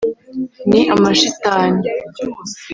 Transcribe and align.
“Ni 0.69 0.81
amashitani 0.95 1.81